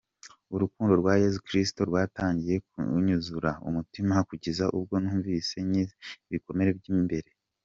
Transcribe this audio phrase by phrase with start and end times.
[0.55, 5.93] Urukundo rwa Yesu Krisitu rwatangiye kunyuzura umutima kugeza ubwo numvise nkize
[6.29, 7.29] ibikomere by’imbere.